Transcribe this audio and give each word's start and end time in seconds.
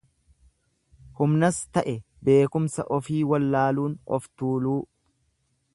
Humnas 1.19 1.59
ta'e 1.77 1.93
beekumsa 2.29 2.87
ofii 2.97 3.21
wallaaluun 3.33 3.99
of 4.19 4.31
tuuluu. 4.41 4.79